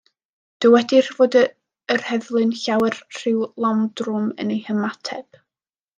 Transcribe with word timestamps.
Dywedir 0.63 1.09
fod 1.17 1.37
yr 1.41 2.03
heddlu'n 2.07 2.55
llawer 2.63 2.97
rhy 3.19 3.35
lawdrwm 3.67 4.29
yn 4.45 4.55
eu 4.57 4.63
hymateb. 4.71 5.43